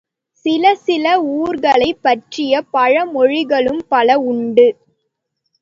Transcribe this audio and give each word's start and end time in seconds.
சில 0.45 0.75
சில 0.75 1.05
ஊர்களைப் 1.33 2.01
பற்றிய 2.01 2.63
பழமொழிகளும் 2.73 3.81
பல 3.87 4.19
உண்டு. 4.25 4.67